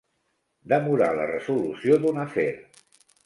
Demorar 0.71 1.09
la 1.19 1.27
resolució 1.33 1.99
d'un 2.05 2.19
afer. 2.25 2.47